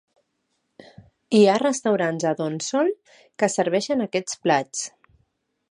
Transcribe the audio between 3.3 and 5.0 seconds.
que serveixen aquests plats.